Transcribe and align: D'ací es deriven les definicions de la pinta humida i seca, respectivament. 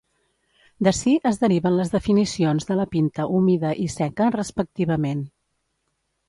D'ací 0.85 1.11
es 1.31 1.35
deriven 1.43 1.77
les 1.79 1.93
definicions 1.95 2.65
de 2.71 2.77
la 2.79 2.87
pinta 2.95 3.27
humida 3.37 3.75
i 3.85 3.87
seca, 3.97 4.31
respectivament. 4.39 5.23